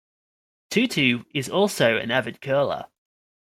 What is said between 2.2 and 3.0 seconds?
curler.